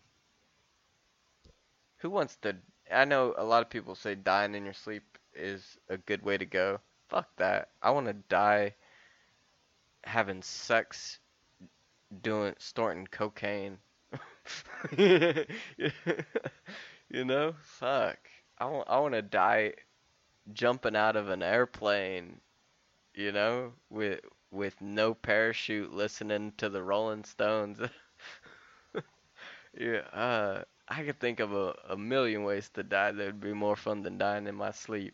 [1.98, 2.56] Who wants to.
[2.90, 6.38] I know a lot of people say dying in your sleep is a good way
[6.38, 6.80] to go.
[7.12, 7.70] Fuck that.
[7.82, 8.76] I want to die
[10.04, 11.20] having sex,
[12.24, 13.78] doing, snorting cocaine.
[14.98, 15.46] you
[17.12, 17.54] know?
[17.62, 18.18] Fuck.
[18.58, 19.74] I want, I want to die
[20.54, 22.42] jumping out of an airplane
[23.14, 24.22] you know, with
[24.52, 27.80] with no parachute, listening to the Rolling Stones.
[29.78, 33.54] yeah, uh, I could think of a, a million ways to die that would be
[33.54, 35.14] more fun than dying in my sleep.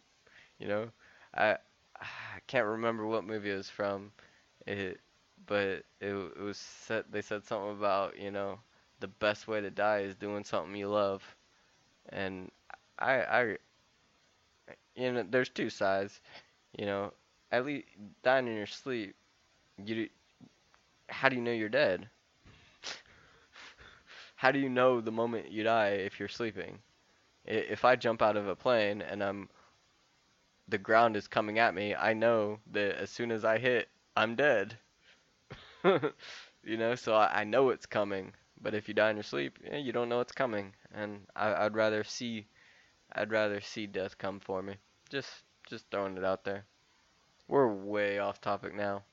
[0.60, 0.91] You know,
[1.34, 1.58] I I
[2.48, 4.12] can't remember what movie it was from,
[4.68, 5.00] it,
[5.48, 8.60] but it, it was said they said something about you know
[9.00, 11.24] the best way to die is doing something you love,
[12.10, 12.52] and
[13.00, 13.58] I I
[14.95, 16.20] you know there's two sides,
[16.78, 17.14] you know
[17.52, 17.88] at least
[18.24, 19.16] dying in your sleep,
[19.86, 20.10] you
[21.10, 22.10] how do you know you're dead?
[24.36, 26.80] how do you know the moment you die if you're sleeping?
[27.45, 29.50] If I jump out of a plane and I'm
[30.68, 34.36] the ground is coming at me, I know that as soon as I hit, I'm
[34.36, 34.78] dead.
[36.63, 38.34] you know, so I, I know it's coming.
[38.61, 41.65] But if you die in your sleep, eh, you don't know it's coming, and I,
[41.65, 42.47] I'd rather see,
[43.13, 44.76] I'd rather see death come for me.
[45.09, 45.30] Just,
[45.70, 46.65] just throwing it out there.
[47.47, 49.03] We're way off topic now.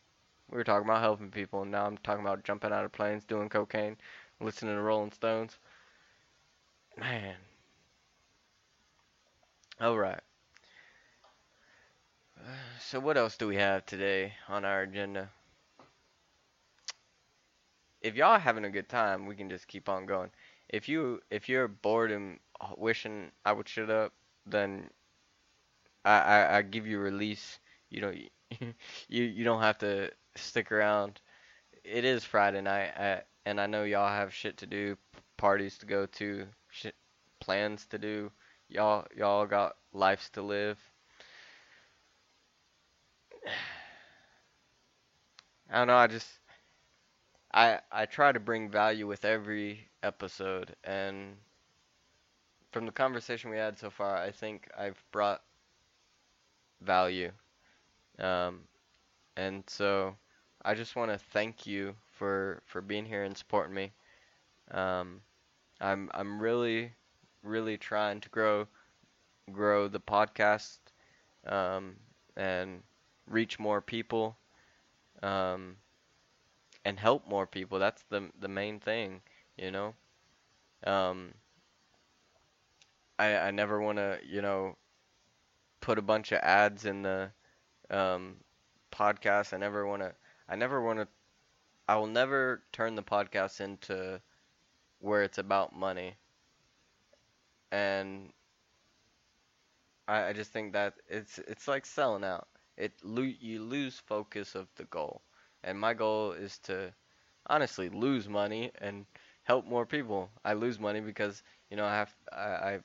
[0.50, 3.24] We were talking about helping people, and now I'm talking about jumping out of planes,
[3.24, 3.96] doing cocaine,
[4.40, 5.58] listening to Rolling Stones.
[6.96, 7.36] Man.
[9.80, 10.20] All right.
[12.80, 15.30] So what else do we have today on our agenda?
[18.02, 20.30] If y'all having a good time, we can just keep on going.
[20.68, 22.38] If you if you're bored and
[22.76, 24.12] wishing I would shut up,
[24.46, 24.90] then
[26.04, 27.58] I I, I give you release.
[27.90, 28.12] You know
[29.08, 31.20] you you don't have to stick around.
[31.84, 34.96] It is Friday night, I, and I know y'all have shit to do,
[35.36, 36.94] parties to go to, shit
[37.40, 38.30] plans to do.
[38.68, 40.78] Y'all y'all got lives to live.
[45.70, 45.96] I don't know.
[45.96, 46.38] I just
[47.54, 51.36] I I try to bring value with every episode, and
[52.72, 55.42] from the conversation we had so far, I think I've brought
[56.80, 57.32] value.
[58.18, 58.60] Um,
[59.36, 60.16] and so
[60.64, 63.92] I just want to thank you for for being here and supporting me.
[64.70, 65.20] Um,
[65.80, 66.92] I'm I'm really
[67.42, 68.66] really trying to grow
[69.52, 70.78] grow the podcast
[71.46, 71.96] um,
[72.36, 72.82] and
[73.28, 74.36] reach more people
[75.22, 75.76] um,
[76.84, 77.78] and help more people.
[77.78, 79.22] That's the the main thing,
[79.56, 79.94] you know.
[80.86, 81.34] Um,
[83.18, 84.76] I I never want to you know
[85.80, 87.30] put a bunch of ads in the
[87.90, 88.36] um,
[88.92, 89.54] podcast.
[89.54, 90.14] I never want to.
[90.48, 91.08] I never want to.
[91.88, 94.20] I will never turn the podcast into
[95.00, 96.16] where it's about money.
[97.72, 98.32] And
[100.08, 102.48] I, I just think that it's it's like selling out.
[102.76, 105.22] It you lose focus of the goal.
[105.64, 106.94] And my goal is to
[107.46, 109.06] honestly lose money and
[109.44, 110.30] help more people.
[110.44, 112.38] I lose money because you know I have I,
[112.74, 112.80] I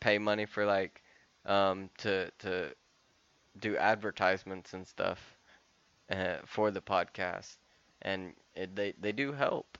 [0.00, 1.02] pay money for like
[1.46, 2.74] um, to to
[3.60, 5.38] do advertisements and stuff
[6.10, 7.56] uh, for the podcast,
[8.02, 9.78] and it, they they do help.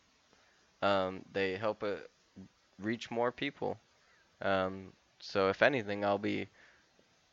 [0.82, 2.10] Um, they help it
[2.80, 3.78] reach more people.
[4.42, 6.48] Um, so if anything, I'll be,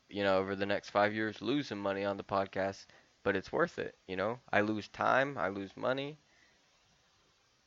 [0.10, 2.86] you know, over the next five years losing money on the podcast,
[3.24, 3.98] but it's worth it.
[4.08, 6.20] You know, I lose time, I lose money,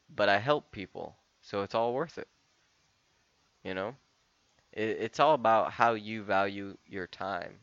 [0.09, 2.29] but I help people, so it's all worth it.
[3.65, 3.97] You know,
[4.73, 7.61] it, it's all about how you value your time.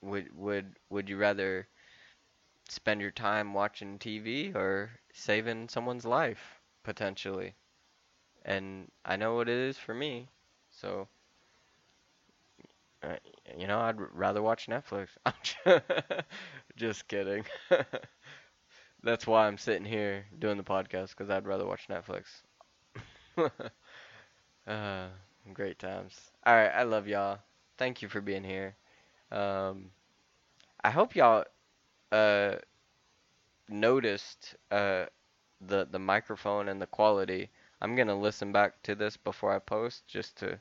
[0.00, 1.68] Would would would you rather
[2.68, 7.56] spend your time watching TV or saving someone's life potentially?
[8.44, 10.28] And I know what it is for me.
[10.70, 11.08] So
[13.02, 13.16] uh,
[13.56, 15.08] you know, I'd rather watch Netflix.
[15.26, 15.82] I'm
[16.76, 17.44] Just kidding.
[19.02, 22.42] That's why I'm sitting here doing the podcast because I'd rather watch Netflix.
[24.66, 25.08] uh,
[25.52, 26.14] great times.
[26.46, 27.38] All right, I love y'all.
[27.76, 28.74] Thank you for being here.
[29.32, 29.90] Um,
[30.84, 31.44] I hope y'all
[32.12, 32.56] uh,
[33.70, 35.06] noticed uh,
[35.60, 37.50] the the microphone and the quality.
[37.80, 40.60] I'm gonna listen back to this before I post just to.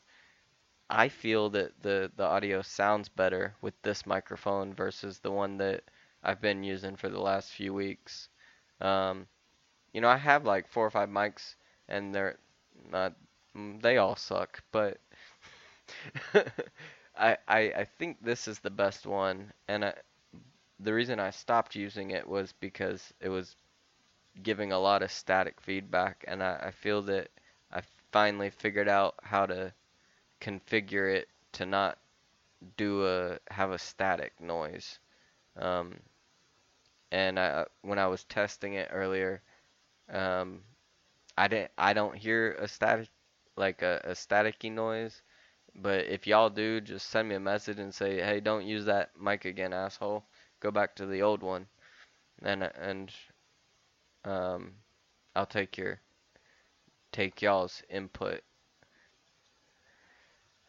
[0.89, 5.83] I feel that the the audio sounds better with this microphone versus the one that
[6.23, 8.29] I've been using for the last few weeks.
[8.81, 9.27] Um,
[9.93, 11.55] you know, I have like four or five mics,
[11.89, 12.39] and they're
[12.91, 13.15] not.
[13.55, 14.99] Mm, they all suck, but
[17.17, 19.93] I, I I think this is the best one, and I,
[20.79, 23.55] the reason I stopped using it was because it was
[24.43, 27.29] giving a lot of static feedback, and I, I feel that
[27.71, 27.81] I
[28.11, 29.73] finally figured out how to
[30.41, 31.97] configure it to not
[32.77, 34.99] do a have a static noise.
[35.57, 35.95] Um,
[37.11, 39.41] and I, when I was testing it earlier,
[40.11, 40.61] um,
[41.38, 43.09] I didn't I don't hear a static
[43.57, 45.21] like a, a staticky noise.
[45.75, 49.11] But if y'all do, just send me a message and say, hey, don't use that
[49.19, 50.25] mic again, asshole.
[50.61, 51.67] Go back to the old one,
[52.43, 53.11] and and
[54.25, 54.73] um,
[55.35, 55.99] I'll take your
[57.11, 58.41] take y'all's input.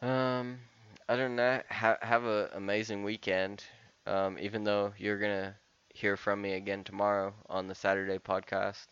[0.01, 0.59] Um,
[1.07, 3.63] other than that, ha- have an amazing weekend.
[4.05, 5.55] Um, even though you're gonna
[5.93, 8.87] hear from me again tomorrow on the Saturday podcast,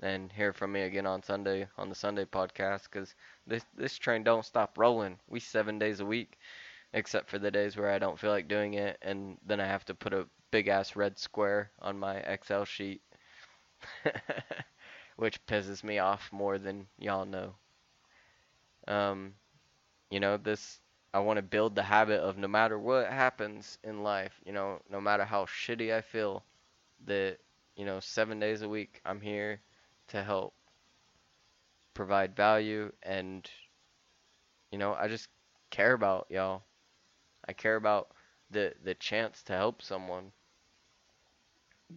[0.00, 3.14] and hear from me again on Sunday on the Sunday podcast, because
[3.46, 5.18] this this train don't stop rolling.
[5.28, 6.38] We seven days a week,
[6.94, 9.84] except for the days where I don't feel like doing it, and then I have
[9.86, 13.02] to put a big ass red square on my Excel sheet,
[15.16, 17.54] which pisses me off more than y'all know.
[18.88, 19.34] Um,
[20.12, 20.80] you know this.
[21.14, 24.80] I want to build the habit of no matter what happens in life, you know,
[24.90, 26.44] no matter how shitty I feel,
[27.06, 27.38] that
[27.76, 29.60] you know, 7 days a week I'm here
[30.08, 30.54] to help
[31.94, 33.50] provide value and
[34.72, 35.28] you know, I just
[35.70, 36.64] care about y'all.
[37.48, 38.10] I care about
[38.50, 40.32] the the chance to help someone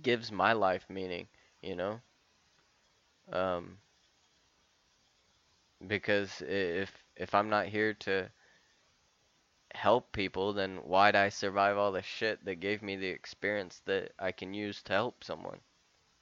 [0.02, 1.28] gives my life meaning,
[1.62, 2.00] you know?
[3.32, 3.78] Um
[5.88, 8.30] because if if I'm not here to
[9.74, 14.14] help people, then why'd I survive all the shit that gave me the experience that
[14.20, 15.60] I can use to help someone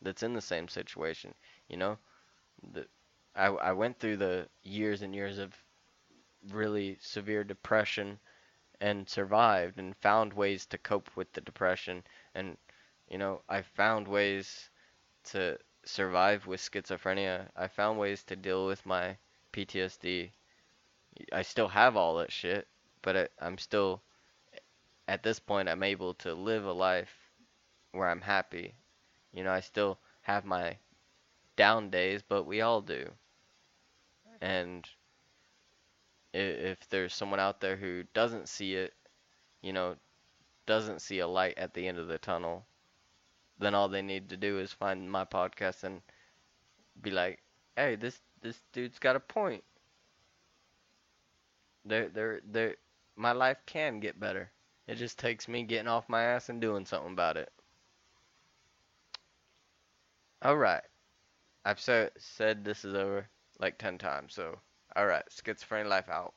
[0.02, 1.34] that's in the same situation,
[1.68, 1.98] you know?
[2.74, 2.88] The,
[3.36, 5.54] I, I went through the years and years of
[6.52, 8.20] really severe depression
[8.82, 12.04] and survived and found ways to cope with the depression
[12.36, 12.58] and
[13.08, 14.70] you know I found ways
[15.26, 17.50] to survive with schizophrenia.
[17.56, 19.18] I found ways to deal with my
[19.54, 20.32] PTSD.
[21.32, 22.68] I still have all that shit,
[23.02, 24.02] but I, I'm still
[25.08, 27.14] at this point I'm able to live a life
[27.92, 28.74] where I'm happy.
[29.32, 30.78] You know, I still have my
[31.56, 33.10] down days, but we all do.
[34.42, 34.88] And
[36.34, 38.94] if there's someone out there who doesn't see it,
[39.62, 39.96] you know,
[40.66, 42.66] doesn't see a light at the end of the tunnel,
[43.60, 46.02] then all they need to do is find my podcast and
[47.02, 47.40] be like,
[47.76, 49.64] "Hey, this this dude's got a point.
[51.86, 52.76] There there there
[53.16, 54.52] my life can get better.
[54.88, 57.52] It just takes me getting off my ass and doing something about it."
[60.44, 60.84] All right.
[61.66, 62.12] I've said
[62.64, 63.30] this is over
[63.60, 64.60] like 10 times, so
[64.96, 66.34] all right, schizophrenia life out.